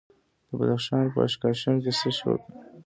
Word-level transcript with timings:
د 0.47 0.49
بدخشان 0.59 1.05
په 1.13 1.19
اشکاشم 1.27 1.75
کې 1.83 1.91
څه 1.99 2.05
شی 2.09 2.11
شته؟ 2.17 2.33